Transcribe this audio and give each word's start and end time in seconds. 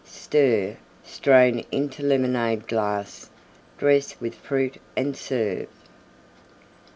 Stir; 0.03 0.77
strain 1.03 1.63
into 1.71 2.01
Lemonade 2.01 2.67
glass; 2.67 3.29
dress 3.77 4.19
with 4.19 4.33
Fruit 4.33 4.77
and 4.97 5.15
serve. 5.15 5.67